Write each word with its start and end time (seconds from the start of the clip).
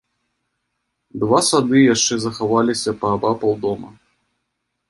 Два 1.23 1.41
сады 1.49 1.77
яшчэ 1.93 2.13
захаваліся 2.25 2.97
паабапал 3.05 3.51
дома. 3.67 3.89